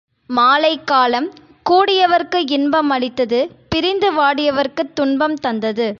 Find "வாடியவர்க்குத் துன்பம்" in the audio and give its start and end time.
4.13-5.37